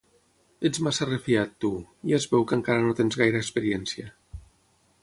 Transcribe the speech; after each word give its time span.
Ets 0.69 0.79
massa 0.87 1.07
refiat, 1.09 1.53
tu: 1.65 1.71
ja 2.13 2.17
es 2.21 2.27
veu 2.33 2.49
que 2.53 2.59
encara 2.61 2.87
no 2.87 2.97
tens 3.03 3.21
gaire 3.23 3.45
experiència. 3.47 4.13